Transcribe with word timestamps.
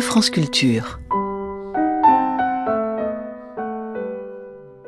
France 0.00 0.30
Culture. 0.30 1.00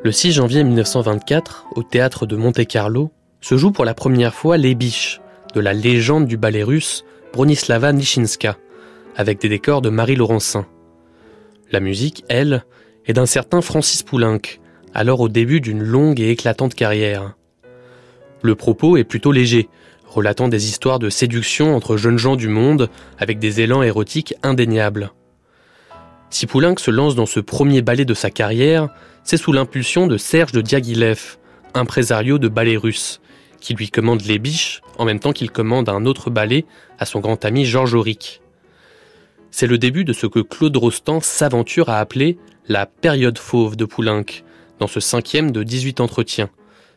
Le 0.02 0.12
6 0.12 0.32
janvier 0.32 0.64
1924, 0.64 1.66
au 1.74 1.82
théâtre 1.82 2.26
de 2.26 2.36
Monte-Carlo, 2.36 3.10
se 3.40 3.56
joue 3.56 3.70
pour 3.70 3.84
la 3.84 3.94
première 3.94 4.34
fois 4.34 4.56
Les 4.56 4.74
Biches, 4.74 5.20
de 5.54 5.60
la 5.60 5.72
légende 5.72 6.26
du 6.26 6.36
ballet 6.36 6.62
russe 6.62 7.04
Bronislava 7.32 7.92
Nishinska, 7.92 8.56
avec 9.16 9.40
des 9.40 9.48
décors 9.48 9.82
de 9.82 9.88
Marie 9.88 10.16
Laurencin. 10.16 10.66
La 11.72 11.80
musique, 11.80 12.24
elle, 12.28 12.64
est 13.06 13.14
d'un 13.14 13.26
certain 13.26 13.60
Francis 13.60 14.02
Poulenc, 14.02 14.40
alors 14.94 15.20
au 15.20 15.28
début 15.28 15.60
d'une 15.60 15.82
longue 15.82 16.20
et 16.20 16.30
éclatante 16.30 16.74
carrière. 16.74 17.34
Le 18.42 18.54
propos 18.54 18.96
est 18.96 19.04
plutôt 19.04 19.32
léger, 19.32 19.68
relatant 20.08 20.48
des 20.48 20.68
histoires 20.68 20.98
de 20.98 21.10
séduction 21.10 21.76
entre 21.76 21.96
jeunes 21.96 22.18
gens 22.18 22.36
du 22.36 22.48
monde 22.48 22.90
avec 23.18 23.38
des 23.38 23.60
élans 23.60 23.82
érotiques 23.82 24.34
indéniables. 24.42 25.12
Si 26.30 26.46
Poulenc 26.46 26.76
se 26.78 26.90
lance 26.90 27.14
dans 27.14 27.26
ce 27.26 27.40
premier 27.40 27.82
ballet 27.82 28.04
de 28.04 28.14
sa 28.14 28.30
carrière, 28.30 28.88
c'est 29.24 29.36
sous 29.36 29.52
l'impulsion 29.52 30.06
de 30.06 30.16
Serge 30.16 30.52
de 30.52 30.60
Diaghilev, 30.60 31.38
impresario 31.74 32.38
de 32.38 32.48
ballet 32.48 32.76
russe, 32.76 33.20
qui 33.60 33.74
lui 33.74 33.88
commande 33.88 34.22
les 34.22 34.38
biches 34.38 34.82
en 34.98 35.04
même 35.04 35.20
temps 35.20 35.32
qu'il 35.32 35.50
commande 35.50 35.88
un 35.88 36.04
autre 36.06 36.30
ballet 36.30 36.64
à 36.98 37.06
son 37.06 37.20
grand 37.20 37.44
ami 37.44 37.64
Georges 37.64 37.94
Auric. 37.94 38.40
C'est 39.50 39.66
le 39.66 39.78
début 39.78 40.04
de 40.04 40.12
ce 40.12 40.26
que 40.26 40.40
Claude 40.40 40.76
Rostand 40.76 41.20
s'aventure 41.20 41.88
à 41.88 41.98
appeler 41.98 42.38
la 42.68 42.84
période 42.84 43.38
fauve 43.38 43.76
de 43.76 43.86
Poulenc, 43.86 44.24
dans 44.78 44.86
ce 44.86 45.00
cinquième 45.00 45.50
de 45.50 45.62
18 45.62 46.00
entretiens, 46.00 46.50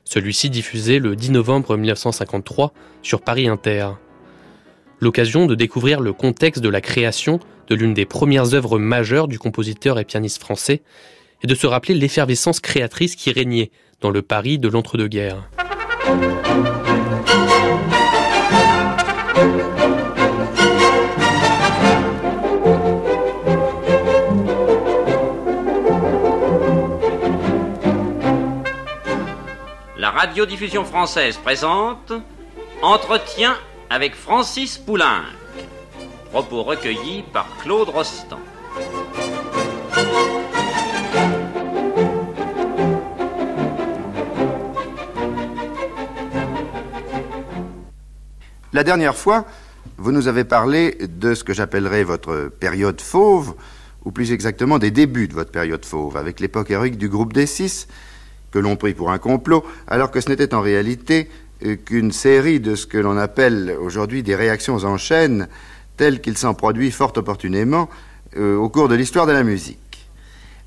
celui-ci 0.06 0.50
diffusé 0.50 1.00
le 1.00 1.16
10 1.16 1.32
novembre 1.32 1.78
1953 1.78 2.74
sur 3.02 3.22
Paris 3.22 3.48
Inter. 3.48 3.90
L'occasion 5.00 5.46
de 5.46 5.56
découvrir 5.56 6.00
le 6.00 6.14
contexte 6.14 6.62
de 6.62 6.70
la 6.70 6.82
création 6.82 7.40
de 7.68 7.76
l'une 7.76 7.94
des 7.94 8.06
premières 8.06 8.54
œuvres 8.54 8.78
majeures 8.78 9.28
du 9.28 9.40
compositeur 9.40 9.98
et 10.00 10.06
pianiste 10.06 10.40
français 10.40 10.82
et 11.44 11.48
de 11.48 11.56
se 11.56 11.68
rappeler 11.68 11.96
l'effervescence 11.96 12.60
créatrice 12.60 13.16
qui 13.16 13.32
régnait 13.32 13.72
dans 14.00 14.12
le 14.12 14.22
Paris 14.22 14.60
de 14.60 14.68
l'entre-deux-guerres. 14.68 15.50
Radiodiffusion 30.12 30.84
française 30.84 31.38
présente 31.38 32.12
Entretien 32.82 33.56
avec 33.90 34.14
Francis 34.14 34.78
Poulenc. 34.78 35.24
Propos 36.32 36.64
recueillis 36.64 37.24
par 37.32 37.48
Claude 37.62 37.88
Rostand. 37.88 38.40
La 48.74 48.84
dernière 48.84 49.16
fois, 49.16 49.46
vous 49.98 50.12
nous 50.12 50.28
avez 50.28 50.44
parlé 50.44 50.98
de 51.08 51.34
ce 51.36 51.46
que 51.46 51.54
j'appellerais 51.54 52.04
votre 52.04 52.50
période 52.60 53.00
fauve, 53.00 53.56
ou 54.04 54.12
plus 54.12 54.34
exactement 54.34 54.78
des 54.78 54.92
débuts 54.92 55.30
de 55.30 55.34
votre 55.34 55.52
période 55.52 55.86
fauve, 55.86 56.18
avec 56.18 56.42
l'époque 56.42 56.70
héroïque 56.70 56.98
du 56.98 57.08
groupe 57.08 57.32
des 57.32 57.46
six, 57.46 57.88
que 58.52 58.60
l'on 58.60 58.76
prit 58.76 58.94
pour 58.94 59.12
un 59.12 59.18
complot, 59.18 59.66
alors 59.88 60.12
que 60.12 60.22
ce 60.22 60.30
n'était 60.30 60.54
en 60.54 60.62
réalité 60.62 61.30
euh, 61.66 61.76
qu'une 61.76 62.12
série 62.12 62.60
de 62.60 62.76
ce 62.76 62.86
que 62.86 62.98
l'on 62.98 63.18
appelle 63.18 63.76
aujourd'hui 63.80 64.24
des 64.24 64.36
réactions 64.36 64.84
en 64.84 64.98
chaîne, 64.98 65.48
telles 65.98 66.22
qu'il 66.22 66.38
s'en 66.38 66.54
produit 66.54 66.92
fort 66.92 67.14
opportunément 67.16 67.90
euh, 68.38 68.56
au 68.56 68.70
cours 68.70 68.88
de 68.88 68.96
l'histoire 68.96 69.28
de 69.28 69.32
la 69.32 69.44
musique. 69.44 70.08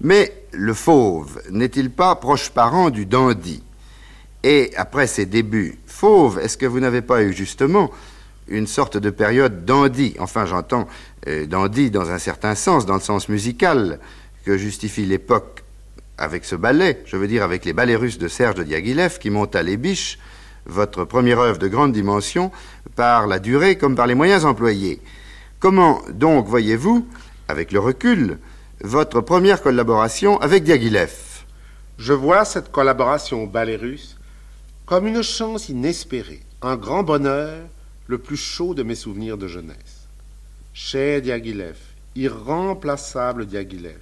Mais 0.00 0.32
le 0.52 0.74
fauve 0.74 1.40
n'est-il 1.50 1.90
pas 1.90 2.14
proche 2.16 2.50
parent 2.50 2.90
du 2.90 3.06
dandy? 3.06 3.62
Et 4.42 4.72
après 4.76 5.06
ses 5.06 5.26
débuts 5.26 5.78
fauves, 5.86 6.38
est-ce 6.38 6.58
que 6.58 6.66
vous 6.66 6.80
n'avez 6.80 7.00
pas 7.00 7.22
eu 7.22 7.32
justement 7.32 7.90
une 8.48 8.66
sorte 8.66 8.98
de 8.98 9.10
période 9.10 9.64
dandy? 9.64 10.14
Enfin, 10.18 10.44
j'entends 10.44 10.86
euh, 11.26 11.46
dandy 11.46 11.90
dans 11.90 12.10
un 12.10 12.18
certain 12.18 12.54
sens, 12.54 12.86
dans 12.86 12.94
le 12.94 13.00
sens 13.00 13.28
musical 13.28 13.98
que 14.44 14.58
justifie 14.58 15.06
l'époque 15.06 15.63
avec 16.18 16.44
ce 16.44 16.54
ballet, 16.54 17.02
je 17.06 17.16
veux 17.16 17.28
dire 17.28 17.42
avec 17.42 17.64
les 17.64 17.72
ballets 17.72 17.96
russes 17.96 18.18
de 18.18 18.28
Serge 18.28 18.64
Diaghilev 18.64 19.18
qui 19.18 19.30
monta 19.30 19.62
les 19.62 19.76
biches, 19.76 20.18
votre 20.66 21.04
première 21.04 21.40
œuvre 21.40 21.58
de 21.58 21.68
grande 21.68 21.92
dimension, 21.92 22.50
par 22.96 23.26
la 23.26 23.38
durée 23.38 23.76
comme 23.76 23.96
par 23.96 24.06
les 24.06 24.14
moyens 24.14 24.44
employés. 24.44 25.00
Comment 25.58 26.02
donc 26.10 26.46
voyez-vous, 26.46 27.06
avec 27.48 27.72
le 27.72 27.80
recul, 27.80 28.38
votre 28.82 29.20
première 29.20 29.62
collaboration 29.62 30.40
avec 30.40 30.64
Diaghilev? 30.64 31.12
Je 31.98 32.12
vois 32.12 32.44
cette 32.44 32.70
collaboration 32.70 33.44
au 33.44 33.46
ballet 33.46 33.76
russe 33.76 34.16
comme 34.86 35.06
une 35.06 35.22
chance 35.22 35.68
inespérée, 35.68 36.42
un 36.60 36.76
grand 36.76 37.02
bonheur, 37.02 37.56
le 38.06 38.18
plus 38.18 38.36
chaud 38.36 38.74
de 38.74 38.82
mes 38.82 38.94
souvenirs 38.94 39.38
de 39.38 39.48
jeunesse. 39.48 40.06
Cher 40.74 41.22
Diaghilev, 41.22 41.76
irremplaçable 42.14 43.46
Diaghilev, 43.46 44.00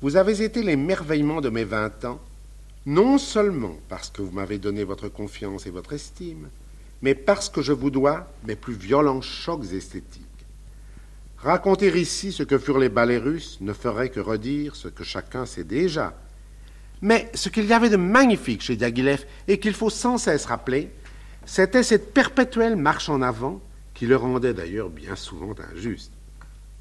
vous 0.00 0.16
avez 0.16 0.42
été 0.42 0.62
l'émerveillement 0.62 1.40
de 1.40 1.48
mes 1.48 1.64
vingt 1.64 2.04
ans, 2.04 2.20
non 2.86 3.18
seulement 3.18 3.76
parce 3.88 4.10
que 4.10 4.22
vous 4.22 4.32
m'avez 4.32 4.58
donné 4.58 4.84
votre 4.84 5.08
confiance 5.08 5.66
et 5.66 5.70
votre 5.70 5.92
estime, 5.92 6.48
mais 7.02 7.14
parce 7.14 7.48
que 7.48 7.62
je 7.62 7.72
vous 7.72 7.90
dois 7.90 8.28
mes 8.46 8.56
plus 8.56 8.74
violents 8.74 9.22
chocs 9.22 9.72
esthétiques. 9.72 10.22
Raconter 11.38 11.88
ici 12.00 12.32
ce 12.32 12.42
que 12.42 12.58
furent 12.58 12.78
les 12.78 12.88
ballets 12.88 13.18
russes 13.18 13.58
ne 13.60 13.72
ferait 13.72 14.08
que 14.08 14.20
redire 14.20 14.76
ce 14.76 14.88
que 14.88 15.04
chacun 15.04 15.44
sait 15.44 15.64
déjà. 15.64 16.14
Mais 17.02 17.30
ce 17.34 17.50
qu'il 17.50 17.66
y 17.66 17.72
avait 17.74 17.90
de 17.90 17.98
magnifique 17.98 18.62
chez 18.62 18.76
Diaghilev 18.76 19.26
et 19.46 19.58
qu'il 19.58 19.74
faut 19.74 19.90
sans 19.90 20.16
cesse 20.16 20.46
rappeler, 20.46 20.90
c'était 21.44 21.82
cette 21.82 22.14
perpétuelle 22.14 22.76
marche 22.76 23.10
en 23.10 23.20
avant 23.20 23.60
qui 23.92 24.06
le 24.06 24.16
rendait 24.16 24.54
d'ailleurs 24.54 24.88
bien 24.88 25.16
souvent 25.16 25.54
injuste. 25.74 26.12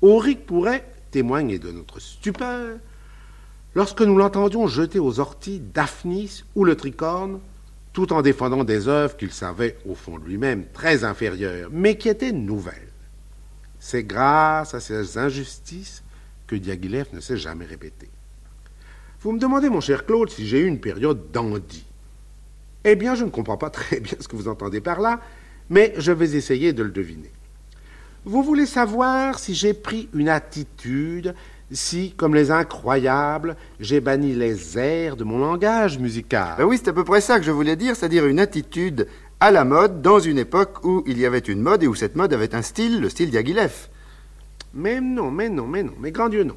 Auric 0.01 0.45
pourrait 0.45 0.85
témoigner 1.11 1.59
de 1.59 1.71
notre 1.71 1.99
stupeur 1.99 2.77
lorsque 3.75 4.01
nous 4.01 4.17
l'entendions 4.17 4.67
jeter 4.67 4.99
aux 4.99 5.19
orties 5.19 5.61
Daphnis 5.73 6.43
ou 6.55 6.63
le 6.63 6.75
tricorne, 6.75 7.39
tout 7.93 8.11
en 8.11 8.21
défendant 8.21 8.63
des 8.63 8.87
œuvres 8.87 9.15
qu'il 9.15 9.31
savait 9.31 9.77
au 9.87 9.95
fond 9.95 10.17
de 10.17 10.25
lui-même 10.25 10.65
très 10.73 11.03
inférieures, 11.03 11.69
mais 11.71 11.97
qui 11.97 12.09
étaient 12.09 12.31
nouvelles. 12.31 12.89
C'est 13.79 14.03
grâce 14.03 14.73
à 14.73 14.79
ces 14.79 15.17
injustices 15.17 16.03
que 16.47 16.55
Diaghilev 16.55 17.07
ne 17.13 17.19
s'est 17.19 17.37
jamais 17.37 17.65
répété. 17.65 18.09
Vous 19.21 19.31
me 19.31 19.39
demandez, 19.39 19.69
mon 19.69 19.79
cher 19.79 20.05
Claude, 20.05 20.29
si 20.29 20.47
j'ai 20.47 20.59
eu 20.59 20.67
une 20.67 20.79
période 20.79 21.31
dandy. 21.31 21.85
Eh 22.83 22.95
bien, 22.95 23.15
je 23.15 23.23
ne 23.23 23.29
comprends 23.29 23.57
pas 23.57 23.69
très 23.69 23.99
bien 23.99 24.17
ce 24.19 24.27
que 24.27 24.35
vous 24.35 24.47
entendez 24.47 24.81
par 24.81 24.99
là, 24.99 25.21
mais 25.69 25.93
je 25.97 26.11
vais 26.11 26.35
essayer 26.35 26.73
de 26.73 26.83
le 26.83 26.91
deviner. 26.91 27.31
Vous 28.25 28.43
voulez 28.43 28.65
savoir 28.65 29.37
si 29.37 29.53
j'ai 29.53 29.73
pris 29.73 30.09
une 30.13 30.29
attitude 30.29 31.35
si, 31.71 32.13
comme 32.15 32.35
les 32.35 32.51
incroyables, 32.51 33.55
j'ai 33.79 33.99
banni 33.99 34.33
les 34.33 34.77
airs 34.77 35.15
de 35.15 35.23
mon 35.23 35.39
langage 35.39 35.97
musical. 35.97 36.55
Ben 36.57 36.65
oui, 36.65 36.77
c'est 36.77 36.89
à 36.89 36.93
peu 36.93 37.03
près 37.03 37.21
ça 37.21 37.39
que 37.39 37.45
je 37.45 37.51
voulais 37.51 37.75
dire, 37.75 37.95
c'est-à-dire 37.95 38.25
une 38.25 38.39
attitude 38.39 39.07
à 39.39 39.51
la 39.51 39.65
mode 39.65 40.01
dans 40.01 40.19
une 40.19 40.37
époque 40.37 40.85
où 40.85 41.03
il 41.05 41.19
y 41.19 41.25
avait 41.25 41.39
une 41.39 41.61
mode 41.61 41.83
et 41.83 41.87
où 41.87 41.95
cette 41.95 42.15
mode 42.15 42.33
avait 42.33 42.55
un 42.55 42.61
style, 42.61 43.01
le 43.01 43.09
style 43.09 43.31
d'Aguilef. 43.31 43.89
Mais 44.73 45.01
non, 45.01 45.31
mais 45.31 45.49
non, 45.49 45.67
mais 45.67 45.83
non, 45.83 45.93
mais 45.99 46.11
grand 46.11 46.29
Dieu, 46.29 46.43
non. 46.43 46.55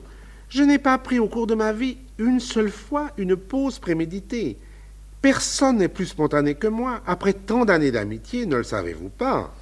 Je 0.48 0.62
n'ai 0.62 0.78
pas 0.78 0.96
pris 0.98 1.18
au 1.18 1.26
cours 1.26 1.46
de 1.46 1.54
ma 1.54 1.72
vie 1.72 1.98
une 2.18 2.40
seule 2.40 2.70
fois 2.70 3.10
une 3.18 3.36
pause 3.36 3.78
préméditée. 3.78 4.56
Personne 5.20 5.78
n'est 5.78 5.88
plus 5.88 6.06
spontané 6.06 6.54
que 6.54 6.68
moi, 6.68 7.00
après 7.06 7.32
tant 7.32 7.64
d'années 7.64 7.90
d'amitié, 7.90 8.46
ne 8.46 8.56
le 8.56 8.62
savez-vous 8.62 9.08
pas? 9.08 9.52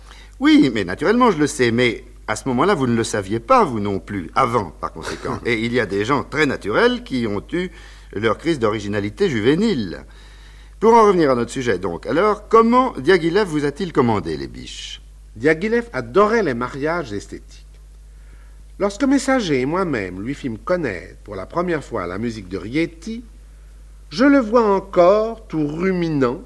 Oui, 0.40 0.70
mais 0.74 0.84
naturellement, 0.84 1.30
je 1.30 1.38
le 1.38 1.46
sais, 1.46 1.70
mais 1.70 2.04
à 2.26 2.36
ce 2.36 2.48
moment-là, 2.48 2.74
vous 2.74 2.86
ne 2.86 2.96
le 2.96 3.04
saviez 3.04 3.40
pas, 3.40 3.64
vous 3.64 3.80
non 3.80 3.98
plus, 3.98 4.30
avant, 4.34 4.70
par 4.80 4.92
conséquent. 4.92 5.38
Et 5.46 5.64
il 5.64 5.72
y 5.72 5.80
a 5.80 5.86
des 5.86 6.04
gens 6.04 6.24
très 6.24 6.46
naturels 6.46 7.02
qui 7.02 7.26
ont 7.26 7.42
eu 7.52 7.70
leur 8.14 8.38
crise 8.38 8.58
d'originalité 8.58 9.28
juvénile. 9.28 10.04
Pour 10.80 10.94
en 10.94 11.06
revenir 11.06 11.30
à 11.30 11.34
notre 11.34 11.50
sujet, 11.50 11.78
donc, 11.78 12.06
alors, 12.06 12.48
comment 12.48 12.92
Diaghilev 12.98 13.46
vous 13.46 13.64
a-t-il 13.64 13.92
commandé 13.92 14.36
les 14.36 14.48
biches? 14.48 15.02
Diaghilev 15.36 15.88
adorait 15.92 16.42
les 16.42 16.54
mariages 16.54 17.12
esthétiques. 17.12 17.66
Lorsque 18.78 19.04
Messager 19.04 19.60
et 19.60 19.66
moi-même 19.66 20.20
lui 20.20 20.34
fîmes 20.34 20.58
connaître 20.58 21.18
pour 21.24 21.36
la 21.36 21.46
première 21.46 21.84
fois 21.84 22.06
la 22.06 22.18
musique 22.18 22.48
de 22.48 22.58
Rieti, 22.58 23.24
je 24.10 24.24
le 24.24 24.38
vois 24.38 24.64
encore 24.64 25.46
tout 25.46 25.66
ruminant, 25.66 26.42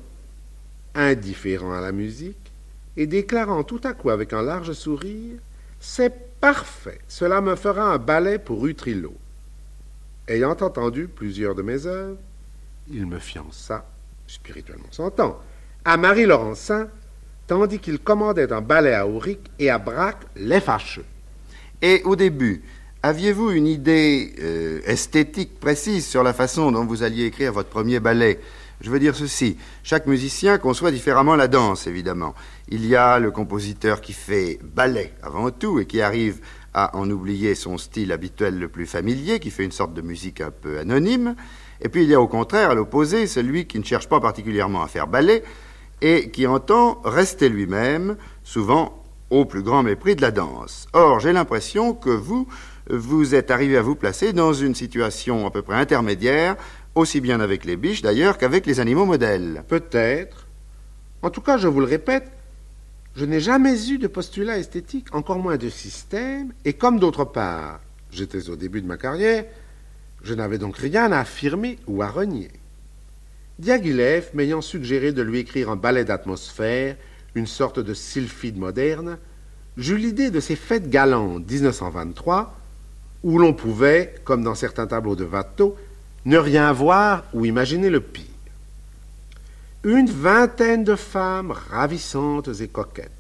indifférent 0.95 1.73
à 1.73 1.81
la 1.81 1.93
musique, 1.93 2.53
et 2.97 3.07
déclarant 3.07 3.63
tout 3.63 3.81
à 3.85 3.93
coup 3.93 4.11
avec 4.11 4.33
un 4.33 4.43
large 4.43 4.73
sourire 4.73 5.39
C'est 5.81 6.41
parfait, 6.41 7.01
cela 7.09 7.41
me 7.41 7.57
fera 7.57 7.93
un 7.93 7.99
ballet 7.99 8.39
pour 8.39 8.67
Utrillo. 8.67 9.15
Ayant 10.27 10.57
entendu 10.61 11.09
plusieurs 11.09 11.55
de 11.55 11.63
mes 11.63 11.87
œuvres, 11.87 12.19
il 12.91 13.07
me 13.07 13.19
fiança, 13.19 13.87
spirituellement 14.27 14.89
s'entend, 14.91 15.41
à 15.85 15.97
Marie 15.97 16.27
Laurencin, 16.27 16.89
tandis 17.47 17.79
qu'il 17.79 17.99
commandait 17.99 18.53
un 18.53 18.61
ballet 18.61 18.95
à 18.95 19.07
Auric 19.07 19.41
et 19.59 19.71
à 19.71 19.79
Braque 19.79 20.27
les 20.37 20.61
fâcheux. 20.61 21.05
Et 21.81 22.03
au 22.05 22.17
début, 22.17 22.63
aviez-vous 23.03 23.53
une 23.53 23.67
idée 23.67 24.35
euh, 24.41 24.81
esthétique 24.85 25.59
précise 25.61 26.07
sur 26.07 26.23
la 26.23 26.33
façon 26.33 26.73
dont 26.73 26.85
vous 26.85 27.03
alliez 27.03 27.25
écrire 27.25 27.53
votre 27.53 27.71
premier 27.71 28.01
ballet 28.01 28.41
Je 28.81 28.91
veux 28.91 29.01
dire 29.01 29.17
ceci, 29.17 29.57
chaque 29.83 30.07
musicien 30.07 30.59
conçoit 30.59 30.93
différemment 30.93 31.35
la 31.35 31.49
danse, 31.49 31.87
évidemment. 31.89 32.35
Il 32.69 32.87
y 32.87 32.95
a 32.95 33.19
le 33.19 33.33
compositeur 33.33 34.01
qui 34.01 34.13
fait 34.13 34.61
ballet 34.63 35.13
avant 35.23 35.51
tout 35.51 35.81
et 35.81 35.87
qui 35.87 36.01
arrive 36.01 36.41
à 36.75 36.97
en 36.97 37.11
oublier 37.11 37.57
son 37.57 37.77
style 37.77 38.13
habituel 38.13 38.59
le 38.59 38.69
plus 38.69 38.87
familier, 38.87 39.41
qui 39.41 39.51
fait 39.51 39.65
une 39.65 39.73
sorte 39.73 39.95
de 39.95 40.03
musique 40.03 40.41
un 40.41 40.53
peu 40.53 40.79
anonyme. 40.79 41.35
Et 41.81 41.89
puis 41.89 42.05
il 42.05 42.09
y 42.09 42.15
a 42.15 42.21
au 42.21 42.29
contraire, 42.29 42.71
à 42.71 42.75
l'opposé, 42.75 43.27
celui 43.27 43.67
qui 43.67 43.81
ne 43.81 43.85
cherche 43.85 44.09
pas 44.09 44.21
particulièrement 44.21 44.83
à 44.83 44.87
faire 44.87 45.09
ballet 45.09 45.43
et 46.01 46.31
qui 46.31 46.47
entend 46.47 47.01
rester 47.05 47.49
lui-même, 47.49 48.17
souvent 48.45 49.03
au 49.31 49.45
plus 49.45 49.63
grand 49.63 49.83
mépris 49.83 50.17
de 50.17 50.23
la 50.23 50.31
danse. 50.31 50.87
Or, 50.93 51.21
j'ai 51.21 51.33
l'impression 51.33 51.95
que 51.95 52.11
vous, 52.11 52.47
vous 52.89 53.35
êtes 53.35 53.51
arrivé 53.51 53.77
à 53.77 53.83
vous 53.83 53.97
placer 53.97 54.33
dans 54.33 54.53
une 54.53 54.75
situation 54.75 55.47
à 55.47 55.51
peu 55.51 55.63
près 55.63 55.77
intermédiaire, 55.77 56.57
aussi 56.95 57.21
bien 57.21 57.41
avec 57.41 57.65
les 57.65 57.77
biches 57.77 58.03
d'ailleurs 58.03 58.39
qu'avec 58.39 58.67
les 58.67 58.81
animaux 58.81 59.05
modèles. 59.05 59.65
Peut-être. 59.69 60.47
En 61.23 61.31
tout 61.31 61.41
cas, 61.41 61.57
je 61.59 61.69
vous 61.69 61.81
le 61.81 61.87
répète, 61.87 62.31
je 63.17 63.25
n'ai 63.25 63.41
jamais 63.41 63.89
eu 63.91 63.99
de 63.99 64.07
postulat 64.07 64.59
esthétique, 64.59 65.13
encore 65.13 65.39
moins 65.39 65.57
de 65.57 65.69
système, 65.69 66.53
et 66.65 66.75
comme 66.75 67.01
d'autre 67.01 67.25
part, 67.25 67.81
j'étais 68.13 68.49
au 68.49 68.57
début 68.57 68.81
de 68.81 68.87
ma 68.87 68.97
carrière, 68.97 69.45
je 70.23 70.35
n'avais 70.35 70.59
donc 70.59 70.77
rien 70.77 71.11
à 71.11 71.21
affirmer 71.21 71.79
ou 71.89 72.03
à 72.03 72.09
renier. 72.09 72.51
Diaghilev 73.59 74.31
m'ayant 74.35 74.61
suggéré 74.61 75.11
de 75.11 75.23
lui 75.23 75.41
écrire 75.41 75.71
un 75.71 75.77
ballet 75.77 76.05
d'atmosphère, 76.05 76.97
une 77.35 77.49
sorte 77.49 77.81
de 77.81 77.95
sylphide 77.95 78.57
moderne, 78.57 79.19
j'eus 79.77 79.99
l'idée 79.99 80.31
de 80.31 80.39
ces 80.39 80.55
fêtes 80.55 80.89
galantes 80.89 81.51
1923, 81.51 82.57
où 83.25 83.39
l'on 83.39 83.53
pouvait, 83.53 84.15
comme 84.25 84.45
dans 84.45 84.55
certains 84.55 84.87
tableaux 84.87 85.17
de 85.17 85.25
Watteau, 85.25 85.77
ne 86.29 86.37
rien 86.37 86.73
voir 86.75 87.25
ou 87.33 87.47
imaginer 87.47 87.89
le 87.89 88.01
pire. 88.01 88.27
Une 89.83 90.11
vingtaine 90.11 90.85
de 90.85 90.95
femmes 90.95 91.53
ravissantes 91.71 92.51
et 92.61 92.69
coquettes, 92.69 93.11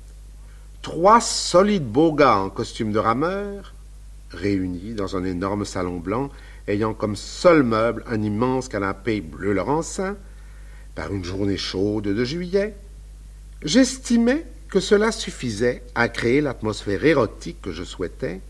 trois 0.82 1.22
solides 1.22 1.86
beaux 1.86 2.12
gars 2.12 2.36
en 2.36 2.50
costume 2.50 2.92
de 2.92 2.98
rameur, 2.98 3.72
réunis 4.30 4.92
dans 4.92 5.16
un 5.16 5.24
énorme 5.24 5.64
salon 5.64 5.96
blanc, 5.96 6.28
ayant 6.66 6.92
comme 6.92 7.16
seul 7.16 7.62
meuble 7.62 8.04
un 8.10 8.20
immense 8.20 8.68
canapé 8.68 9.22
bleu 9.22 9.54
laurencin, 9.54 10.14
par 10.94 11.10
une 11.10 11.24
journée 11.24 11.56
chaude 11.56 12.04
de 12.04 12.24
juillet, 12.24 12.74
j'estimais 13.62 14.44
que 14.68 14.80
cela 14.80 15.12
suffisait 15.12 15.82
à 15.94 16.10
créer 16.10 16.42
l'atmosphère 16.42 17.02
érotique 17.02 17.62
que 17.62 17.72
je 17.72 17.84
souhaitais, 17.84 18.42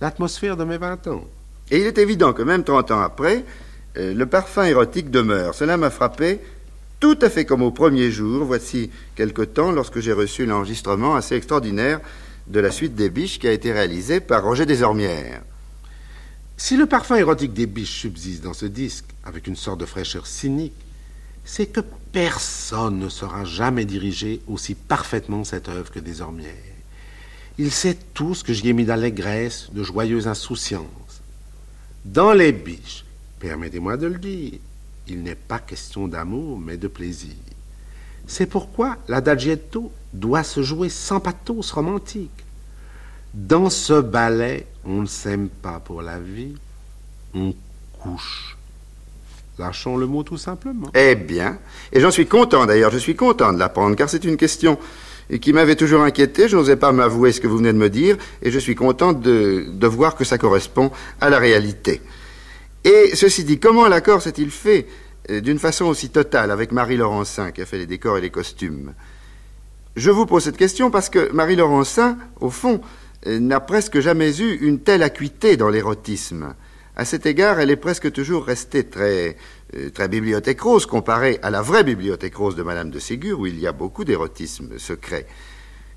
l'atmosphère 0.00 0.56
de 0.56 0.62
mes 0.62 0.78
vingt 0.78 1.04
ans. 1.08 1.24
Et 1.72 1.80
il 1.80 1.86
est 1.86 1.98
évident 1.98 2.32
que 2.32 2.42
même 2.42 2.62
trente 2.62 2.92
ans 2.92 3.00
après, 3.00 3.44
le 3.96 4.24
parfum 4.24 4.64
érotique 4.64 5.10
demeure. 5.10 5.54
Cela 5.54 5.76
m'a 5.76 5.90
frappé 5.90 6.40
tout 7.00 7.18
à 7.20 7.28
fait 7.28 7.44
comme 7.44 7.62
au 7.62 7.70
premier 7.70 8.10
jour, 8.10 8.44
voici 8.44 8.90
quelque 9.14 9.42
temps, 9.42 9.72
lorsque 9.72 10.00
j'ai 10.00 10.12
reçu 10.12 10.46
l'enregistrement 10.46 11.16
assez 11.16 11.34
extraordinaire 11.34 12.00
de 12.46 12.60
la 12.60 12.70
suite 12.70 12.94
des 12.94 13.10
biches 13.10 13.38
qui 13.38 13.46
a 13.46 13.52
été 13.52 13.72
réalisé 13.72 14.20
par 14.20 14.42
Roger 14.42 14.66
Desormières. 14.66 15.42
Si 16.56 16.76
le 16.76 16.86
parfum 16.86 17.16
érotique 17.16 17.52
des 17.52 17.66
biches 17.66 18.00
subsiste 18.00 18.42
dans 18.42 18.54
ce 18.54 18.66
disque, 18.66 19.06
avec 19.24 19.46
une 19.46 19.56
sorte 19.56 19.80
de 19.80 19.86
fraîcheur 19.86 20.26
cynique, 20.26 20.72
c'est 21.44 21.66
que 21.66 21.80
personne 22.12 22.98
ne 22.98 23.08
saura 23.08 23.44
jamais 23.44 23.84
diriger 23.84 24.40
aussi 24.46 24.74
parfaitement 24.74 25.44
cette 25.44 25.68
œuvre 25.68 25.90
que 25.90 26.00
Desormières. 26.00 26.54
Il 27.58 27.70
sait 27.70 27.98
tout 28.14 28.34
ce 28.34 28.44
que 28.44 28.52
j'y 28.52 28.68
ai 28.68 28.72
mis 28.72 28.84
d'allégresse, 28.84 29.68
de 29.72 29.82
joyeuse 29.82 30.26
insouciance. 30.26 30.86
Dans 32.04 32.32
les 32.32 32.52
biches, 32.52 33.03
permettez-moi 33.44 33.98
de 33.98 34.06
le 34.06 34.18
dire, 34.18 34.52
il 35.06 35.22
n'est 35.22 35.34
pas 35.34 35.58
question 35.58 36.08
d'amour, 36.08 36.58
mais 36.58 36.78
de 36.78 36.88
plaisir. 36.88 37.34
C'est 38.26 38.46
pourquoi 38.46 38.96
l'adagietto 39.06 39.92
doit 40.14 40.42
se 40.42 40.62
jouer 40.62 40.88
sans 40.88 41.20
pathos 41.20 41.70
romantique. 41.72 42.30
Dans 43.34 43.68
ce 43.68 44.00
ballet, 44.00 44.66
on 44.86 45.02
ne 45.02 45.06
s'aime 45.06 45.50
pas 45.50 45.78
pour 45.78 46.00
la 46.00 46.18
vie, 46.18 46.54
on 47.34 47.52
couche. 48.00 48.56
Lâchons 49.58 49.98
le 49.98 50.06
mot 50.06 50.22
tout 50.22 50.38
simplement. 50.38 50.90
Eh 50.94 51.14
bien, 51.14 51.58
et 51.92 52.00
j'en 52.00 52.10
suis 52.10 52.26
content 52.26 52.64
d'ailleurs, 52.64 52.92
je 52.92 52.98
suis 52.98 53.14
content 53.14 53.52
de 53.52 53.58
l'apprendre, 53.58 53.94
car 53.94 54.08
c'est 54.08 54.24
une 54.24 54.38
question 54.38 54.78
qui 55.42 55.52
m'avait 55.52 55.76
toujours 55.76 56.00
inquiété, 56.00 56.48
je 56.48 56.56
n'osais 56.56 56.76
pas 56.76 56.92
m'avouer 56.92 57.30
ce 57.30 57.42
que 57.42 57.46
vous 57.46 57.58
venez 57.58 57.74
de 57.74 57.78
me 57.78 57.90
dire, 57.90 58.16
et 58.40 58.50
je 58.50 58.58
suis 58.58 58.74
content 58.74 59.12
de, 59.12 59.66
de 59.68 59.86
voir 59.86 60.16
que 60.16 60.24
ça 60.24 60.38
correspond 60.38 60.90
à 61.20 61.28
la 61.28 61.38
réalité. 61.38 62.00
Et 62.84 63.16
ceci 63.16 63.44
dit, 63.44 63.58
comment 63.58 63.88
l'accord 63.88 64.20
s'est-il 64.20 64.50
fait 64.50 64.86
euh, 65.30 65.40
d'une 65.40 65.58
façon 65.58 65.86
aussi 65.86 66.10
totale 66.10 66.50
avec 66.50 66.70
Marie 66.70 66.98
Laurencin, 66.98 67.50
qui 67.50 67.62
a 67.62 67.66
fait 67.66 67.78
les 67.78 67.86
décors 67.86 68.18
et 68.18 68.20
les 68.20 68.30
costumes? 68.30 68.92
Je 69.96 70.10
vous 70.10 70.26
pose 70.26 70.44
cette 70.44 70.58
question 70.58 70.90
parce 70.90 71.08
que 71.08 71.32
Marie 71.32 71.56
Laurencin, 71.56 72.18
au 72.40 72.50
fond, 72.50 72.82
euh, 73.26 73.38
n'a 73.38 73.60
presque 73.60 74.00
jamais 74.00 74.38
eu 74.38 74.58
une 74.60 74.80
telle 74.80 75.02
acuité 75.02 75.56
dans 75.56 75.70
l'érotisme. 75.70 76.54
À 76.94 77.06
cet 77.06 77.24
égard, 77.24 77.58
elle 77.58 77.70
est 77.70 77.76
presque 77.76 78.12
toujours 78.12 78.44
restée 78.44 78.84
très, 78.84 79.36
euh, 79.74 79.88
très 79.88 80.08
bibliothèque 80.08 80.60
rose 80.60 80.84
comparée 80.84 81.38
à 81.42 81.50
la 81.50 81.62
vraie 81.62 81.84
bibliothèque 81.84 82.36
rose 82.36 82.54
de 82.54 82.62
Madame 82.62 82.90
de 82.90 82.98
Ségur, 82.98 83.40
où 83.40 83.46
il 83.46 83.58
y 83.58 83.66
a 83.66 83.72
beaucoup 83.72 84.04
d'érotisme 84.04 84.78
secret. 84.78 85.26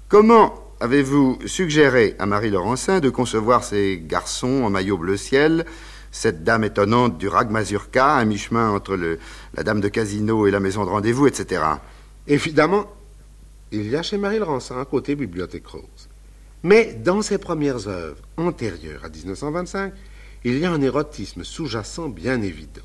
Comment 0.07 0.55
avez-vous 0.79 1.39
suggéré 1.47 2.15
à 2.17 2.25
Marie 2.25 2.49
Laurencin 2.49 3.01
de 3.01 3.09
concevoir 3.09 3.65
ces 3.65 4.01
garçons 4.01 4.63
en 4.63 4.69
maillot 4.69 4.97
bleu 4.97 5.17
ciel, 5.17 5.65
cette 6.11 6.43
dame 6.43 6.63
étonnante 6.63 7.17
du 7.17 7.27
Rag 7.27 7.49
Mazurka, 7.49 8.15
à 8.15 8.25
mi-chemin 8.25 8.69
entre 8.69 8.95
la 9.53 9.63
dame 9.63 9.81
de 9.81 9.87
casino 9.89 10.47
et 10.47 10.51
la 10.51 10.59
maison 10.59 10.85
de 10.85 10.89
rendez-vous, 10.89 11.27
etc. 11.27 11.63
Évidemment, 12.27 12.85
il 13.71 13.89
y 13.89 13.95
a 13.95 14.03
chez 14.03 14.17
Marie 14.17 14.39
Laurencin 14.39 14.77
un 14.77 14.85
côté 14.85 15.15
bibliothèque 15.15 15.67
rose. 15.67 16.09
Mais 16.63 16.93
dans 16.93 17.21
ses 17.21 17.37
premières 17.37 17.87
œuvres, 17.87 18.21
antérieures 18.37 19.05
à 19.05 19.09
1925, 19.09 19.93
il 20.43 20.59
y 20.59 20.65
a 20.65 20.71
un 20.71 20.81
érotisme 20.81 21.43
sous-jacent 21.43 22.09
bien 22.09 22.41
évident. 22.41 22.81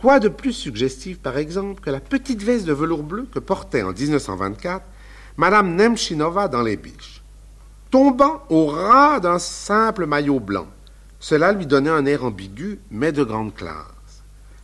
Quoi 0.00 0.20
de 0.20 0.28
plus 0.28 0.52
suggestif, 0.52 1.18
par 1.18 1.38
exemple, 1.38 1.80
que 1.80 1.90
la 1.90 2.00
petite 2.00 2.42
veste 2.42 2.66
de 2.66 2.72
velours 2.72 3.02
bleu 3.02 3.26
que 3.32 3.38
portait 3.38 3.82
en 3.82 3.92
1924 3.92 4.84
Madame 5.38 5.74
Nemchinova 5.74 6.48
dans 6.48 6.62
Les 6.62 6.76
Biches, 6.76 7.22
tombant 7.90 8.42
au 8.50 8.66
ras 8.66 9.20
d'un 9.20 9.38
simple 9.38 10.06
maillot 10.06 10.40
blanc. 10.40 10.66
Cela 11.20 11.52
lui 11.52 11.66
donnait 11.66 11.90
un 11.90 12.06
air 12.06 12.24
ambigu, 12.24 12.78
mais 12.90 13.12
de 13.12 13.24
grande 13.24 13.54
classe. 13.54 13.86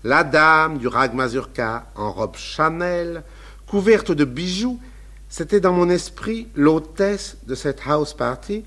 La 0.05 0.25
dame 0.25 0.79
du 0.79 0.89
rag 0.89 1.15
mazurka, 1.15 1.87
en 1.95 2.13
robe 2.13 2.37
Chanel, 2.37 3.23
couverte 3.67 4.13
de 4.13 4.25
bijoux, 4.25 4.79
c'était 5.29 5.61
dans 5.61 5.73
mon 5.73 5.89
esprit 5.89 6.49
l'hôtesse 6.55 7.37
de 7.47 7.55
cette 7.55 7.81
house 7.87 8.13
party, 8.13 8.65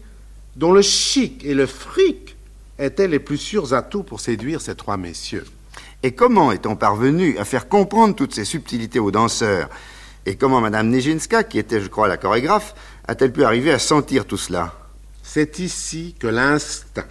dont 0.56 0.72
le 0.72 0.82
chic 0.82 1.44
et 1.46 1.54
le 1.54 1.66
fric 1.66 2.36
étaient 2.80 3.08
les 3.08 3.20
plus 3.20 3.38
sûrs 3.38 3.74
atouts 3.74 4.04
pour 4.04 4.20
séduire 4.20 4.62
ces 4.62 4.76
trois 4.76 4.98
messieurs. 4.98 5.46
Et 6.02 6.14
comment 6.14 6.52
est-on 6.52 6.76
parvenu 6.76 7.38
à 7.38 7.46
faire 7.46 7.68
comprendre 7.68 8.16
toutes 8.16 8.34
ces 8.34 8.46
subtilités 8.46 9.00
aux 9.00 9.12
danseurs? 9.12 9.70
Et 10.26 10.36
comment 10.36 10.62
Madame 10.62 10.90
Nijinská, 10.90 11.44
qui 11.44 11.60
était, 11.60 11.82
je 11.82 11.88
crois, 11.88 12.08
la 12.08 12.18
chorégraphe, 12.18 12.74
a-t-elle 13.08 13.32
pu 13.32 13.44
arriver 13.44 13.72
à 13.72 13.80
sentir 13.80 14.26
tout 14.26 14.38
cela? 14.38 14.74
C'est 15.22 15.60
ici 15.60 16.16
que 16.20 16.28
l'instinct, 16.28 17.06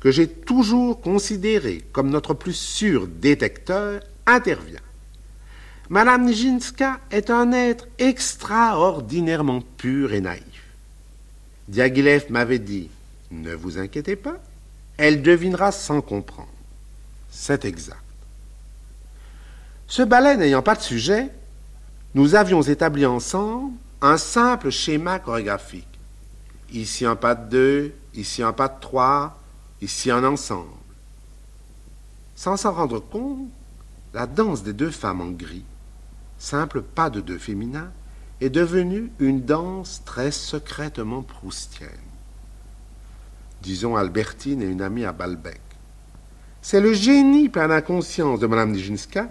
que 0.00 0.10
j'ai 0.10 0.28
toujours 0.28 1.00
considéré 1.00 1.84
comme 1.92 2.10
notre 2.10 2.34
plus 2.34 2.54
sûr 2.54 3.06
détecteur, 3.06 4.00
intervient. 4.26 4.80
Madame 5.88 6.26
Nijinská 6.26 7.00
est 7.10 7.30
un 7.30 7.52
être 7.52 7.88
extraordinairement 7.98 9.62
pur 9.78 10.12
et 10.12 10.20
naïf. 10.20 10.42
Diaghilev 11.68 12.26
m'avait 12.30 12.58
dit 12.58 12.90
Ne 13.30 13.54
vous 13.54 13.78
inquiétez 13.78 14.16
pas, 14.16 14.38
elle 14.98 15.22
devinera 15.22 15.72
sans 15.72 16.00
comprendre. 16.00 16.48
C'est 17.30 17.64
exact. 17.64 18.02
Ce 19.86 20.02
ballet 20.02 20.36
n'ayant 20.36 20.62
pas 20.62 20.74
de 20.74 20.82
sujet, 20.82 21.28
nous 22.14 22.34
avions 22.34 22.62
établi 22.62 23.06
ensemble 23.06 23.72
un 24.02 24.18
simple 24.18 24.70
schéma 24.70 25.18
chorégraphique. 25.18 25.86
Ici 26.72 27.06
un 27.06 27.16
pas 27.16 27.34
de 27.34 27.48
deux, 27.48 27.94
ici 28.14 28.42
un 28.42 28.52
pas 28.52 28.68
de 28.68 28.78
trois, 28.80 29.40
ici 29.80 30.10
un 30.10 30.24
ensemble. 30.24 30.68
Sans 32.34 32.56
s'en 32.56 32.72
rendre 32.72 33.00
compte, 33.00 33.48
la 34.14 34.26
danse 34.26 34.62
des 34.62 34.72
deux 34.72 34.90
femmes 34.90 35.20
en 35.20 35.30
gris, 35.30 35.64
simple 36.38 36.82
pas 36.82 37.10
de 37.10 37.20
deux 37.20 37.38
féminins, 37.38 37.90
est 38.40 38.50
devenue 38.50 39.10
une 39.18 39.44
danse 39.44 40.02
très 40.04 40.30
secrètement 40.30 41.22
proustienne. 41.22 41.90
Disons 43.62 43.96
Albertine 43.96 44.62
et 44.62 44.66
une 44.66 44.82
amie 44.82 45.04
à 45.04 45.12
Balbec. 45.12 45.60
C'est 46.62 46.80
le 46.80 46.92
génie 46.92 47.48
plein 47.48 47.68
d'inconscience 47.68 48.38
de 48.38 48.46
Mme 48.46 48.72
Nijinská 48.72 49.28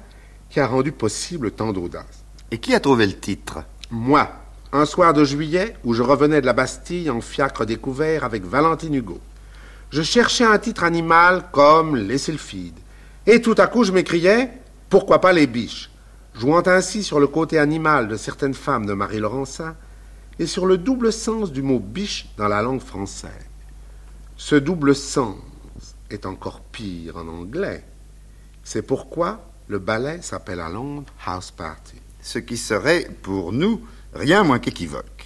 qui 0.49 0.59
a 0.59 0.67
rendu 0.67 0.91
possible 0.91 1.51
tant 1.51 1.71
d'audace. 1.71 2.23
Et 2.51 2.57
qui 2.57 2.73
a 2.73 2.79
trouvé 2.79 3.05
le 3.05 3.17
titre? 3.17 3.63
Moi, 3.89 4.29
un 4.73 4.85
soir 4.85 5.13
de 5.13 5.23
juillet 5.23 5.75
où 5.83 5.93
je 5.93 6.03
revenais 6.03 6.41
de 6.41 6.45
la 6.45 6.53
Bastille 6.53 7.09
en 7.09 7.21
fiacre 7.21 7.65
découvert 7.65 8.23
avec 8.23 8.43
Valentine 8.43 8.95
Hugo. 8.95 9.19
Je 9.89 10.01
cherchais 10.01 10.43
un 10.43 10.59
titre 10.59 10.83
animal 10.83 11.45
comme 11.51 11.95
les 11.95 12.17
sylphides. 12.17 12.79
Et 13.25 13.41
tout 13.41 13.55
à 13.57 13.67
coup, 13.67 13.83
je 13.83 13.91
m'écriais 13.91 14.51
Pourquoi 14.89 15.21
pas 15.21 15.33
les 15.33 15.47
biches? 15.47 15.89
Jouant 16.33 16.63
ainsi 16.67 17.03
sur 17.03 17.19
le 17.19 17.27
côté 17.27 17.57
animal 17.57 18.07
de 18.07 18.15
certaines 18.15 18.53
femmes 18.53 18.85
de 18.85 18.93
Marie 18.93 19.19
Laurencin 19.19 19.75
et 20.39 20.45
sur 20.45 20.65
le 20.65 20.77
double 20.77 21.11
sens 21.11 21.51
du 21.51 21.61
mot 21.61 21.79
biche 21.79 22.27
dans 22.37 22.47
la 22.47 22.61
langue 22.61 22.81
française. 22.81 23.31
Ce 24.35 24.55
double 24.55 24.93
sens 24.93 25.37
est 26.11 26.25
encore 26.25 26.61
pire 26.61 27.17
en 27.17 27.27
anglais. 27.27 27.83
C'est 28.63 28.83
pourquoi 28.83 29.49
le 29.67 29.79
ballet 29.79 30.21
s'appelle 30.21 30.59
à 30.59 30.69
Londres 30.69 31.11
House 31.25 31.51
Party. 31.51 31.95
Ce 32.21 32.39
qui 32.39 32.57
serait, 32.57 33.09
pour 33.23 33.51
nous, 33.51 33.81
rien 34.13 34.43
moins 34.43 34.59
qu'équivoque. 34.59 35.16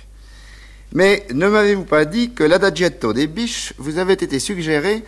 Mais 0.93 1.25
ne 1.33 1.47
m'avez-vous 1.47 1.85
pas 1.85 2.05
dit 2.05 2.31
que 2.31 2.43
l'adagietto 2.43 3.13
des 3.13 3.27
biches 3.27 3.73
vous 3.77 3.97
avait 3.97 4.13
été 4.13 4.39
suggéré 4.39 5.03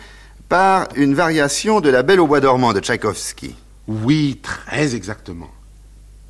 par 0.48 0.88
une 0.96 1.14
variation 1.14 1.80
de 1.80 1.90
La 1.90 2.02
Belle 2.02 2.20
au 2.20 2.26
bois 2.26 2.40
dormant 2.40 2.72
de 2.72 2.80
Tchaïkovski? 2.80 3.54
Oui, 3.86 4.40
très 4.42 4.94
exactement. 4.94 5.50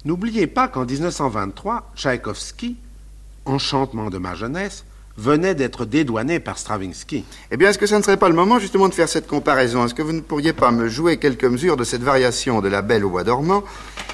N'oubliez 0.04 0.46
pas 0.48 0.68
qu'en 0.68 0.84
1923, 0.84 1.92
Tchaïkovski, 1.96 2.76
enchantement 3.44 4.10
de 4.10 4.18
ma 4.18 4.34
jeunesse, 4.34 4.84
venait 5.16 5.54
d'être 5.54 5.84
dédouané 5.84 6.40
par 6.40 6.58
Stravinsky. 6.58 7.24
Eh 7.50 7.56
bien, 7.56 7.70
est-ce 7.70 7.78
que 7.78 7.86
ça 7.86 7.98
ne 7.98 8.02
serait 8.02 8.16
pas 8.16 8.28
le 8.28 8.34
moment 8.34 8.58
justement 8.58 8.88
de 8.88 8.94
faire 8.94 9.08
cette 9.08 9.26
comparaison? 9.26 9.84
Est-ce 9.84 9.94
que 9.94 10.02
vous 10.02 10.12
ne 10.12 10.20
pourriez 10.20 10.52
pas 10.52 10.72
me 10.72 10.88
jouer 10.88 11.18
quelques 11.18 11.44
mesures 11.44 11.76
de 11.76 11.84
cette 11.84 12.02
variation 12.02 12.60
de 12.60 12.68
la 12.68 12.82
Belle 12.82 13.04
au 13.04 13.10
bois 13.10 13.24
dormant? 13.24 13.62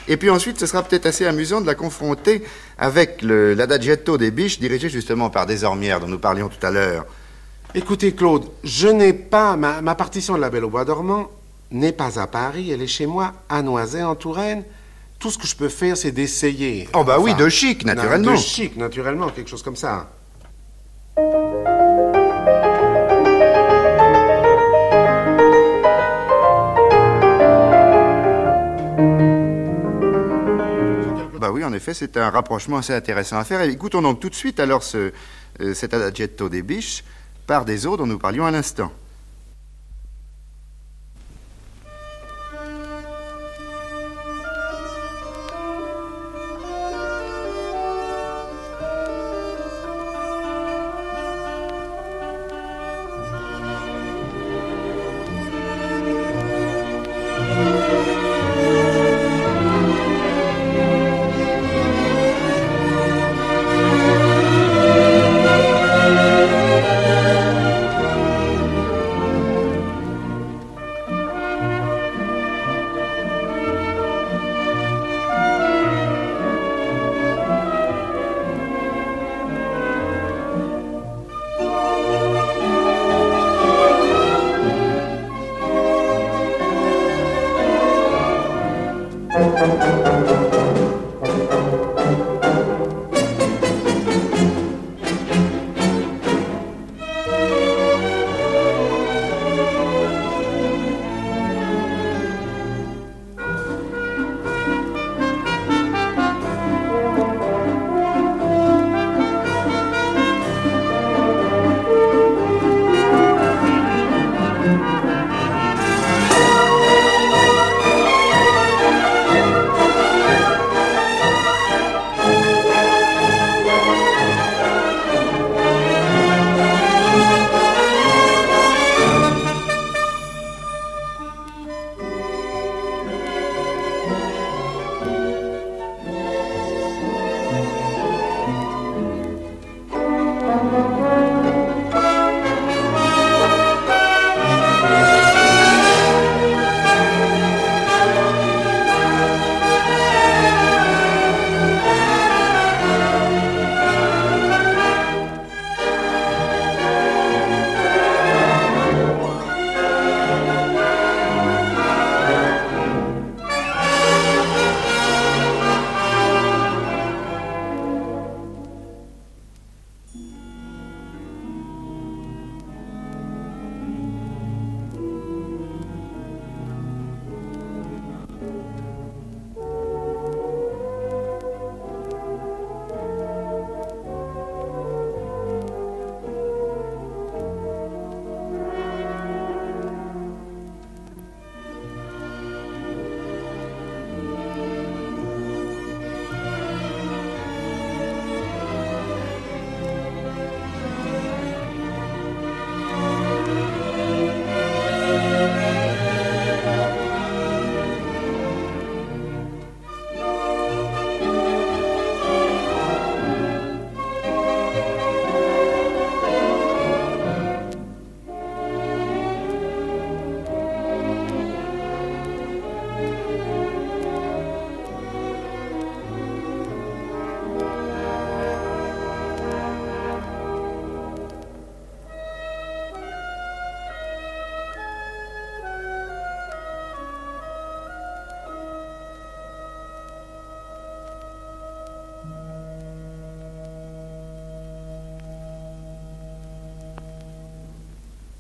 Et 0.08 0.16
puis 0.16 0.30
ensuite, 0.30 0.58
ce 0.58 0.66
sera 0.66 0.82
peut-être 0.82 1.06
assez 1.06 1.26
amusant 1.26 1.60
de 1.60 1.66
la 1.66 1.74
confronter 1.74 2.42
avec 2.78 3.22
l'adagietto 3.22 4.18
des 4.18 4.30
biches, 4.30 4.58
dirigé 4.60 4.88
justement 4.88 5.30
par 5.30 5.46
Desormières, 5.46 6.00
dont 6.00 6.08
nous 6.08 6.18
parlions 6.18 6.48
tout 6.48 6.64
à 6.66 6.70
l'heure. 6.70 7.06
Écoutez, 7.74 8.12
Claude, 8.12 8.44
je 8.64 8.88
n'ai 8.88 9.12
pas. 9.12 9.56
Ma, 9.56 9.80
ma, 9.80 9.94
partition 9.94 10.34
de 10.34 10.40
la 10.40 10.50
Belle 10.50 10.64
au 10.64 10.70
bois 10.70 10.84
dormant 10.84 11.30
n'est 11.70 11.92
pas 11.92 12.18
à 12.18 12.26
Paris, 12.26 12.72
elle 12.72 12.82
est 12.82 12.88
chez 12.88 13.06
moi, 13.06 13.32
à 13.48 13.62
Noiset, 13.62 14.02
en 14.02 14.16
Touraine. 14.16 14.64
Tout 15.20 15.30
ce 15.30 15.38
que 15.38 15.46
je 15.46 15.54
peux 15.54 15.68
faire, 15.68 15.96
c'est 15.96 16.10
d'essayer. 16.10 16.88
Oh, 16.94 17.04
bah 17.04 17.16
enfin, 17.18 17.22
oui, 17.22 17.34
de 17.34 17.48
chic, 17.48 17.84
naturellement. 17.84 18.32
De 18.32 18.36
chic, 18.36 18.76
naturellement, 18.76 19.28
quelque 19.28 19.50
chose 19.50 19.62
comme 19.62 19.76
ça. 19.76 20.10
Bah 31.40 31.50
oui, 31.50 31.64
en 31.64 31.72
effet, 31.72 31.94
c'est 31.94 32.16
un 32.16 32.30
rapprochement 32.30 32.76
assez 32.76 32.92
intéressant 32.92 33.38
à 33.38 33.44
faire. 33.44 33.62
Écoutons 33.62 34.02
donc 34.02 34.20
tout 34.20 34.28
de 34.28 34.34
suite 34.34 34.60
alors 34.60 34.82
ce, 34.82 35.12
euh, 35.60 35.74
cet 35.74 35.94
adagietto 35.94 36.48
des 36.48 36.62
biches 36.62 37.02
par 37.46 37.64
des 37.64 37.86
eaux 37.86 37.96
dont 37.96 38.06
nous 38.06 38.18
parlions 38.18 38.46
à 38.46 38.50
l'instant. 38.50 38.92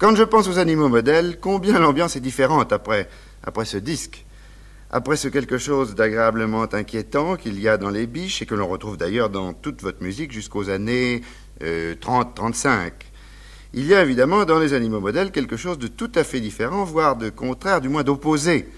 Quand 0.00 0.16
je 0.16 0.24
pense 0.24 0.48
aux 0.48 0.58
animaux 0.58 0.88
modèles, 0.88 1.38
combien 1.40 1.78
l'ambiance 1.78 2.16
est 2.16 2.20
différente 2.20 2.72
après, 2.72 3.06
après 3.44 3.66
ce 3.66 3.76
disque 3.76 4.24
après 4.92 5.16
ce 5.16 5.28
quelque 5.28 5.58
chose 5.58 5.94
d'agréablement 5.94 6.66
inquiétant 6.72 7.36
qu'il 7.36 7.60
y 7.60 7.68
a 7.68 7.76
dans 7.76 7.90
les 7.90 8.08
biches 8.08 8.42
et 8.42 8.46
que 8.46 8.56
l'on 8.56 8.66
retrouve 8.66 8.96
d'ailleurs 8.96 9.30
dans 9.30 9.52
toute 9.52 9.82
votre 9.82 10.02
musique 10.02 10.32
jusqu'aux 10.32 10.68
années 10.68 11.20
30-35. 11.60 11.62
Euh, 11.62 12.90
Il 13.74 13.86
y 13.86 13.94
a 13.94 14.02
évidemment 14.02 14.44
dans 14.44 14.58
les 14.58 14.72
animaux 14.72 14.98
modèles 14.98 15.30
quelque 15.30 15.56
chose 15.56 15.78
de 15.78 15.86
tout 15.86 16.10
à 16.16 16.24
fait 16.24 16.40
différent, 16.40 16.82
voire 16.82 17.14
de 17.14 17.30
contraire, 17.30 17.80
du 17.80 17.88
moins 17.88 18.02
d'opposé. 18.02 18.68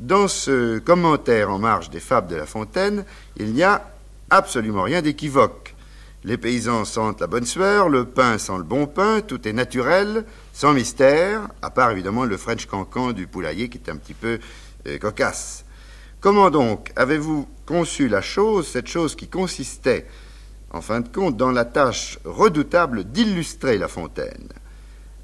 Dans 0.00 0.26
ce 0.26 0.78
commentaire 0.78 1.50
en 1.50 1.58
marge 1.58 1.90
des 1.90 2.00
fables 2.00 2.28
de 2.28 2.36
La 2.36 2.46
Fontaine, 2.46 3.04
il 3.36 3.52
n'y 3.52 3.62
a 3.62 3.90
absolument 4.30 4.84
rien 4.84 5.02
d'équivoque. 5.02 5.75
Les 6.26 6.38
paysans 6.38 6.84
sentent 6.84 7.20
la 7.20 7.28
bonne 7.28 7.44
sueur, 7.44 7.88
le 7.88 8.04
pain 8.04 8.36
sent 8.36 8.56
le 8.56 8.64
bon 8.64 8.88
pain, 8.88 9.20
tout 9.20 9.46
est 9.46 9.52
naturel, 9.52 10.24
sans 10.52 10.72
mystère, 10.72 11.46
à 11.62 11.70
part 11.70 11.92
évidemment 11.92 12.24
le 12.24 12.36
French 12.36 12.66
cancan 12.66 13.12
du 13.12 13.28
poulailler 13.28 13.68
qui 13.68 13.78
est 13.78 13.88
un 13.88 13.96
petit 13.96 14.12
peu 14.12 14.40
cocasse. 15.00 15.64
Comment 16.18 16.50
donc 16.50 16.90
avez-vous 16.96 17.46
conçu 17.64 18.08
la 18.08 18.22
chose, 18.22 18.66
cette 18.66 18.88
chose 18.88 19.14
qui 19.14 19.28
consistait, 19.28 20.04
en 20.72 20.80
fin 20.80 21.00
de 21.00 21.06
compte, 21.06 21.36
dans 21.36 21.52
la 21.52 21.64
tâche 21.64 22.18
redoutable 22.24 23.04
d'illustrer 23.04 23.78
La 23.78 23.86
Fontaine? 23.86 24.48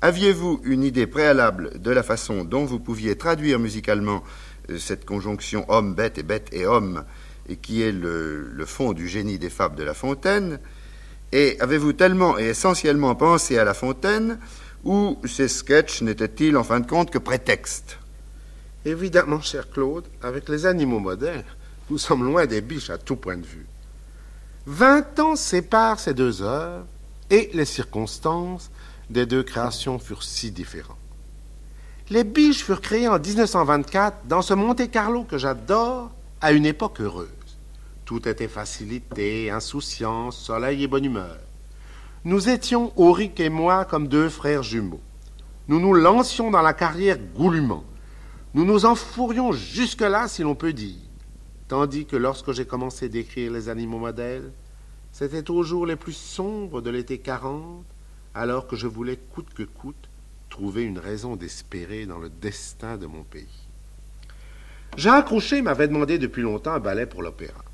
Aviez-vous 0.02 0.60
une 0.62 0.84
idée 0.84 1.08
préalable 1.08 1.80
de 1.80 1.90
la 1.90 2.04
façon 2.04 2.44
dont 2.44 2.64
vous 2.64 2.78
pouviez 2.78 3.18
traduire 3.18 3.58
musicalement 3.58 4.22
euh, 4.70 4.78
cette 4.78 5.04
conjonction 5.04 5.64
homme-bête 5.68 6.18
et 6.18 6.22
bête 6.22 6.50
et 6.52 6.64
homme, 6.64 7.02
qui 7.60 7.82
est 7.82 7.90
le 7.90 8.64
fond 8.66 8.92
du 8.92 9.08
génie 9.08 9.40
des 9.40 9.50
fables 9.50 9.74
de 9.74 9.82
La 9.82 9.94
Fontaine? 9.94 10.60
Et 11.32 11.56
avez-vous 11.60 11.94
tellement 11.94 12.38
et 12.38 12.44
essentiellement 12.44 13.14
pensé 13.14 13.58
à 13.58 13.64
La 13.64 13.74
Fontaine, 13.74 14.38
ou 14.84 15.18
ces 15.24 15.48
sketchs 15.48 16.02
n'étaient-ils 16.02 16.56
en 16.56 16.64
fin 16.64 16.80
de 16.80 16.86
compte 16.86 17.10
que 17.10 17.18
prétexte 17.18 17.98
Évidemment, 18.84 19.40
cher 19.40 19.70
Claude, 19.70 20.04
avec 20.22 20.48
les 20.48 20.66
animaux 20.66 20.98
modernes, 20.98 21.44
nous 21.88 21.98
sommes 21.98 22.24
loin 22.24 22.46
des 22.46 22.60
biches 22.60 22.90
à 22.90 22.98
tout 22.98 23.16
point 23.16 23.36
de 23.36 23.46
vue. 23.46 23.66
Vingt 24.66 25.18
ans 25.20 25.36
séparent 25.36 26.00
ces 26.00 26.14
deux 26.14 26.42
œuvres 26.42 26.86
et 27.30 27.50
les 27.54 27.64
circonstances 27.64 28.70
des 29.08 29.26
deux 29.26 29.42
créations 29.42 29.98
furent 29.98 30.22
si 30.22 30.50
différentes. 30.50 30.96
Les 32.10 32.24
biches 32.24 32.64
furent 32.64 32.80
créées 32.80 33.08
en 33.08 33.18
1924 33.18 34.26
dans 34.26 34.42
ce 34.42 34.54
Monte 34.54 34.90
Carlo 34.90 35.24
que 35.24 35.38
j'adore 35.38 36.10
à 36.40 36.52
une 36.52 36.66
époque 36.66 37.00
heureuse. 37.00 37.28
Tout 38.12 38.28
était 38.28 38.46
facilité, 38.46 39.50
insouciance, 39.50 40.36
soleil 40.36 40.84
et 40.84 40.86
bonne 40.86 41.06
humeur. 41.06 41.38
Nous 42.26 42.50
étions, 42.50 42.92
Auric 42.96 43.40
et 43.40 43.48
moi, 43.48 43.86
comme 43.86 44.06
deux 44.06 44.28
frères 44.28 44.62
jumeaux. 44.62 45.00
Nous 45.66 45.80
nous 45.80 45.94
lancions 45.94 46.50
dans 46.50 46.60
la 46.60 46.74
carrière 46.74 47.16
goulûment. 47.34 47.84
Nous 48.52 48.66
nous 48.66 48.84
enfourions 48.84 49.52
jusque-là, 49.52 50.28
si 50.28 50.42
l'on 50.42 50.54
peut 50.54 50.74
dire. 50.74 51.00
Tandis 51.68 52.04
que 52.04 52.16
lorsque 52.16 52.52
j'ai 52.52 52.66
commencé 52.66 53.08
d'écrire 53.08 53.50
les 53.50 53.70
animaux 53.70 53.98
modèles, 53.98 54.52
c'était 55.10 55.50
au 55.50 55.62
jour 55.62 55.86
les 55.86 55.96
plus 55.96 56.12
sombres 56.12 56.82
de 56.82 56.90
l'été 56.90 57.16
40, 57.16 57.82
alors 58.34 58.66
que 58.66 58.76
je 58.76 58.88
voulais 58.88 59.16
coûte 59.16 59.54
que 59.54 59.62
coûte 59.62 60.10
trouver 60.50 60.82
une 60.82 60.98
raison 60.98 61.34
d'espérer 61.34 62.04
dans 62.04 62.18
le 62.18 62.28
destin 62.28 62.98
de 62.98 63.06
mon 63.06 63.22
pays. 63.22 63.68
Jean 64.98 65.22
Crochet 65.22 65.62
m'avait 65.62 65.88
demandé 65.88 66.18
depuis 66.18 66.42
longtemps 66.42 66.74
un 66.74 66.78
ballet 66.78 67.06
pour 67.06 67.22
l'opéra. 67.22 67.64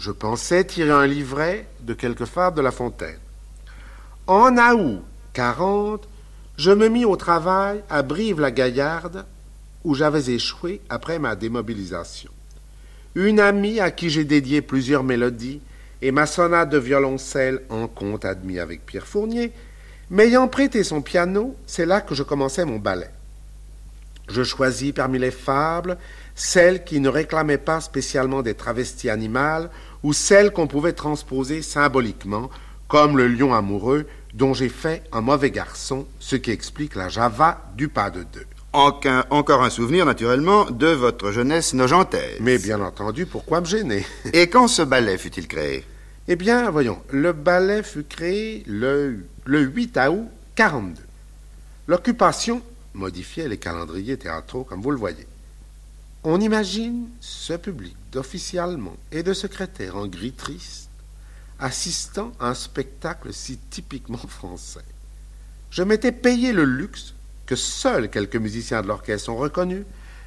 Je 0.00 0.10
pensais 0.12 0.64
tirer 0.64 0.92
un 0.92 1.06
livret 1.06 1.66
de 1.82 1.92
quelques 1.92 2.24
fables 2.24 2.56
de 2.56 2.62
La 2.62 2.70
Fontaine. 2.70 3.18
En 4.26 4.56
août 4.56 5.02
40, 5.34 6.08
je 6.56 6.70
me 6.70 6.88
mis 6.88 7.04
au 7.04 7.16
travail 7.16 7.84
à 7.90 8.00
Brive-la-Gaillarde 8.00 9.26
où 9.84 9.94
j'avais 9.94 10.30
échoué 10.30 10.80
après 10.88 11.18
ma 11.18 11.36
démobilisation. 11.36 12.30
Une 13.14 13.40
amie 13.40 13.78
à 13.78 13.90
qui 13.90 14.08
j'ai 14.08 14.24
dédié 14.24 14.62
plusieurs 14.62 15.04
mélodies 15.04 15.60
et 16.00 16.12
ma 16.12 16.24
sonate 16.24 16.70
de 16.70 16.78
violoncelle 16.78 17.60
en 17.68 17.86
compte 17.86 18.24
admis 18.24 18.58
avec 18.58 18.86
Pierre 18.86 19.06
Fournier, 19.06 19.52
m'ayant 20.08 20.48
prêté 20.48 20.82
son 20.82 21.02
piano, 21.02 21.54
c'est 21.66 21.84
là 21.84 22.00
que 22.00 22.14
je 22.14 22.22
commençais 22.22 22.64
mon 22.64 22.78
ballet. 22.78 23.10
Je 24.30 24.44
choisis 24.44 24.92
parmi 24.92 25.18
les 25.18 25.32
fables 25.32 25.98
celles 26.40 26.84
qui 26.84 27.00
ne 27.00 27.08
réclamaient 27.10 27.58
pas 27.58 27.82
spécialement 27.82 28.40
des 28.40 28.54
travestis 28.54 29.10
animales 29.10 29.68
ou 30.02 30.12
celles 30.12 30.52
qu'on 30.52 30.66
pouvait 30.66 30.92
transposer 30.92 31.62
symboliquement, 31.62 32.50
comme 32.88 33.16
le 33.16 33.28
lion 33.28 33.54
amoureux 33.54 34.06
dont 34.34 34.54
j'ai 34.54 34.68
fait 34.68 35.02
un 35.12 35.20
mauvais 35.20 35.50
garçon, 35.50 36.06
ce 36.18 36.36
qui 36.36 36.50
explique 36.50 36.94
la 36.94 37.08
java 37.08 37.70
du 37.76 37.88
pas 37.88 38.10
de 38.10 38.22
deux 38.22 38.46
encore 38.72 39.62
un 39.62 39.70
souvenir, 39.70 40.06
naturellement, 40.06 40.64
de 40.70 40.88
votre 40.88 41.32
jeunesse 41.32 41.74
nogentaise. 41.74 42.38
Mais 42.40 42.58
bien 42.58 42.80
entendu, 42.80 43.26
pourquoi 43.26 43.60
me 43.60 43.66
gêner? 43.66 44.04
Et 44.32 44.48
quand 44.48 44.68
ce 44.68 44.82
ballet 44.82 45.18
fut-il 45.18 45.48
créé? 45.48 45.84
Eh 46.28 46.36
bien, 46.36 46.70
voyons, 46.70 46.98
le 47.10 47.32
ballet 47.32 47.82
fut 47.82 48.04
créé 48.04 48.62
le, 48.66 49.24
le 49.44 49.60
8 49.60 49.98
août 50.10 50.28
42. 50.54 51.02
L'occupation 51.88 52.62
modifiait 52.94 53.48
les 53.48 53.56
calendriers 53.56 54.16
théâtraux, 54.16 54.64
comme 54.64 54.80
vous 54.80 54.92
le 54.92 54.98
voyez. 54.98 55.26
On 56.22 56.38
imagine 56.40 57.08
ce 57.20 57.54
public 57.54 57.96
d'officiers 58.12 58.60
et 59.10 59.22
de 59.22 59.32
secrétaires 59.32 59.96
en 59.96 60.06
gris 60.06 60.32
triste 60.32 60.90
assistant 61.58 62.32
à 62.40 62.48
un 62.48 62.54
spectacle 62.54 63.32
si 63.32 63.56
typiquement 63.56 64.18
français. 64.18 64.84
Je 65.70 65.82
m'étais 65.82 66.12
payé 66.12 66.52
le 66.52 66.64
luxe 66.64 67.14
que 67.46 67.56
seuls 67.56 68.10
quelques 68.10 68.36
musiciens 68.36 68.82
de 68.82 68.88
l'orchestre 68.88 69.30
ont 69.30 69.36
reconnu, 69.36 69.84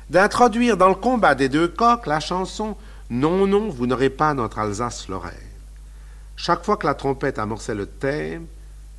d'introduire 0.09 0.77
dans 0.77 0.89
le 0.89 0.95
combat 0.95 1.35
des 1.35 1.49
deux 1.49 1.67
coqs 1.67 2.07
la 2.07 2.19
chanson 2.19 2.75
Non, 3.09 3.45
non, 3.47 3.69
vous 3.69 3.85
n'aurez 3.87 4.09
pas 4.09 4.33
notre 4.33 4.59
Alsace-Lorraine. 4.59 5.33
Chaque 6.35 6.65
fois 6.65 6.77
que 6.77 6.87
la 6.87 6.95
trompette 6.95 7.39
amorçait 7.39 7.75
le 7.75 7.85
thème, 7.85 8.45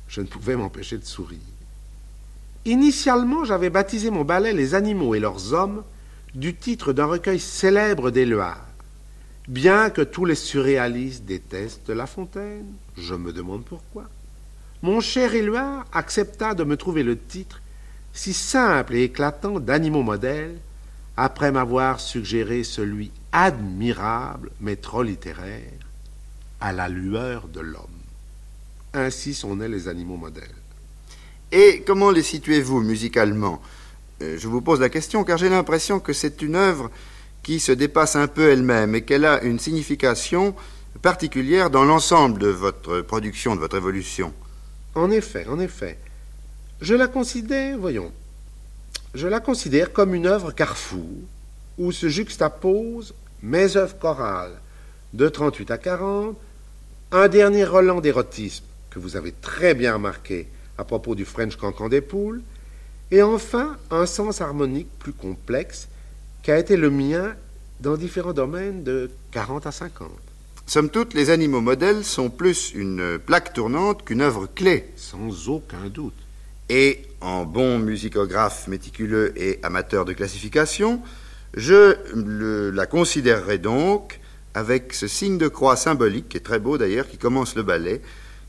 je 0.07 0.21
ne 0.21 0.27
pouvais 0.27 0.55
m'empêcher 0.55 0.97
de 0.97 1.05
sourire. 1.05 1.39
Initialement, 2.63 3.43
j'avais 3.43 3.69
baptisé 3.69 4.09
mon 4.09 4.23
ballet 4.23 4.53
Les 4.53 4.75
animaux 4.75 5.13
et 5.13 5.19
leurs 5.19 5.53
hommes 5.53 5.83
du 6.35 6.53
titre 6.53 6.91
d'un 6.91 7.05
recueil 7.05 7.39
célèbre 7.39 8.11
d'Éluard. 8.11 8.67
Bien 9.47 9.89
que 9.89 10.01
tous 10.01 10.25
les 10.25 10.35
surréalistes 10.35 11.23
détestent 11.23 11.89
La 11.89 12.07
Fontaine, 12.07 12.73
je 12.97 13.15
me 13.15 13.31
demande 13.31 13.63
pourquoi. 13.63 14.09
Mon 14.81 14.99
cher 14.99 15.33
Éluard 15.33 15.85
accepta 15.93 16.53
de 16.53 16.65
me 16.65 16.75
trouver 16.75 17.03
le 17.03 17.17
titre 17.17 17.61
si 18.11 18.33
simple 18.33 18.95
et 18.95 19.03
éclatant 19.03 19.59
d'animaux 19.59 20.03
modèles, 20.03 20.57
après 21.17 21.51
m'avoir 21.51 22.01
suggéré 22.01 22.63
celui 22.63 23.11
admirable, 23.31 24.51
mais 24.59 24.75
trop 24.75 25.03
littéraire, 25.03 25.71
à 26.59 26.73
la 26.73 26.89
lueur 26.89 27.47
de 27.47 27.61
l'homme. 27.61 27.85
Ainsi 28.93 29.33
sont 29.33 29.55
nés 29.55 29.67
les 29.67 29.87
animaux 29.87 30.17
modèles. 30.17 30.43
Et 31.51 31.83
comment 31.85 32.11
les 32.11 32.23
situez-vous 32.23 32.81
musicalement? 32.81 33.61
Je 34.21 34.47
vous 34.47 34.61
pose 34.61 34.79
la 34.79 34.89
question 34.89 35.23
car 35.23 35.37
j'ai 35.37 35.49
l'impression 35.49 35.99
que 35.99 36.13
c'est 36.13 36.41
une 36.41 36.55
œuvre 36.55 36.89
qui 37.43 37.59
se 37.59 37.71
dépasse 37.71 38.15
un 38.15 38.27
peu 38.27 38.49
elle-même 38.49 38.95
et 38.95 39.03
qu'elle 39.03 39.25
a 39.25 39.43
une 39.43 39.59
signification 39.59 40.55
particulière 41.01 41.69
dans 41.69 41.83
l'ensemble 41.83 42.39
de 42.39 42.47
votre 42.47 43.01
production, 43.01 43.55
de 43.55 43.59
votre 43.59 43.77
évolution. 43.77 44.33
En 44.95 45.11
effet, 45.11 45.45
en 45.47 45.59
effet. 45.59 45.99
Je 46.81 46.95
la 46.95 47.07
considère, 47.07 47.77
voyons, 47.77 48.11
je 49.13 49.27
la 49.27 49.39
considère 49.39 49.93
comme 49.93 50.15
une 50.15 50.25
œuvre 50.25 50.51
carrefour 50.51 51.09
où 51.77 51.91
se 51.91 52.09
juxtaposent 52.09 53.13
mes 53.43 53.77
œuvres 53.77 53.97
chorales 53.97 54.59
de 55.13 55.29
38 55.29 55.71
à 55.71 55.77
40, 55.77 56.35
un 57.11 57.27
dernier 57.27 57.63
relent 57.63 58.01
d'érotisme 58.01 58.65
que 58.89 58.99
vous 58.99 59.15
avez 59.15 59.31
très 59.31 59.73
bien 59.73 59.93
remarqué 59.93 60.47
à 60.77 60.83
propos 60.83 61.15
du 61.15 61.25
French 61.25 61.55
Cancan 61.55 61.89
des 61.89 62.01
poules, 62.01 62.41
et 63.11 63.21
enfin 63.21 63.77
un 63.91 64.05
sens 64.05 64.41
harmonique 64.41 64.89
plus 64.99 65.13
complexe 65.13 65.87
qui 66.43 66.51
a 66.51 66.59
été 66.59 66.77
le 66.77 66.89
mien 66.89 67.35
dans 67.79 67.97
différents 67.97 68.33
domaines 68.33 68.83
de 68.83 69.09
40 69.31 69.67
à 69.67 69.71
50. 69.71 70.09
Somme 70.67 70.89
toute, 70.89 71.13
les 71.13 71.29
animaux 71.29 71.61
modèles 71.61 72.03
sont 72.03 72.29
plus 72.29 72.71
une 72.73 73.19
plaque 73.19 73.53
tournante 73.53 74.03
qu'une 74.03 74.21
œuvre 74.21 74.47
clé. 74.47 74.89
Sans 74.95 75.49
aucun 75.49 75.89
doute. 75.93 76.15
Et 76.69 77.03
en 77.21 77.45
bon 77.45 77.77
musicographe 77.77 78.67
méticuleux 78.67 79.33
et 79.35 79.59
amateur 79.61 80.05
de 80.05 80.13
classification, 80.13 81.01
je 81.55 81.95
la 82.71 82.85
considérerai 82.87 83.59
donc 83.59 84.19
avec 84.55 84.93
ce 84.93 85.07
signe 85.07 85.37
de 85.37 85.47
croix 85.47 85.75
symbolique, 85.75 86.29
qui 86.29 86.37
est 86.37 86.41
très 86.41 86.59
beau 86.59 86.77
d'ailleurs, 86.77 87.07
qui 87.07 87.17
commence 87.17 87.55
le 87.55 87.61
ballet, 87.63 88.01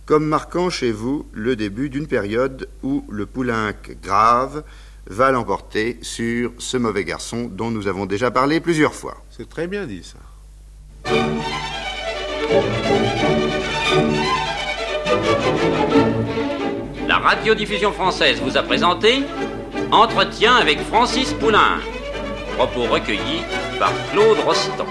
comme 0.07 0.25
marquant 0.25 0.71
chez 0.71 0.93
vous 0.93 1.27
le 1.33 1.57
début 1.57 1.91
d'une 1.91 2.07
période 2.07 2.69
où 2.83 3.05
le 3.11 3.27
poulenc 3.27 3.73
grave 4.03 4.65
va 5.09 5.31
l'emporter 5.31 5.99
sur 6.03 6.53
ce 6.59 6.77
mauvais 6.77 7.05
garçon 7.05 7.51
dont 7.53 7.71
nous 7.71 7.89
avons 7.89 8.07
déjà 8.07 8.31
parlé 8.31 8.61
plusieurs 8.61 8.95
fois. 8.95 9.23
C'est 9.31 9.49
très 9.49 9.67
bien 9.67 9.87
dit 9.87 10.03
ça. 10.03 10.19
radiodiffusion 17.27 17.91
française 17.91 18.41
vous 18.41 18.57
a 18.57 18.63
présenté 18.63 19.25
Entretien 19.91 20.55
avec 20.55 20.79
Francis 20.79 21.33
Poulain. 21.33 21.81
Propos 22.57 22.85
recueillis 22.85 23.43
par 23.81 23.93
Claude 24.13 24.39
Rostand. 24.47 24.87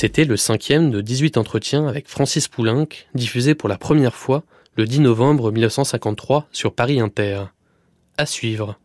C'était 0.00 0.24
le 0.24 0.38
cinquième 0.38 0.90
de 0.90 1.02
18 1.02 1.36
entretiens 1.36 1.86
avec 1.86 2.08
Francis 2.08 2.48
Poulenc, 2.48 2.88
diffusé 3.14 3.54
pour 3.54 3.68
la 3.68 3.76
première 3.76 4.14
fois 4.14 4.44
le 4.74 4.86
10 4.86 5.00
novembre 5.00 5.52
1953 5.52 6.48
sur 6.52 6.72
Paris 6.72 7.00
Inter. 7.00 7.42
À 8.16 8.24
suivre. 8.24 8.79